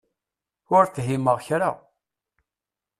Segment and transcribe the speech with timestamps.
[0.75, 1.71] Ur fhimeɣ kra.